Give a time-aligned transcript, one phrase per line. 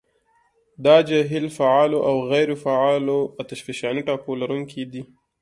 [0.85, 5.03] دا جهیل فعالو او غیرو فعالو اتشفشاني ټاپو لرونکي دي.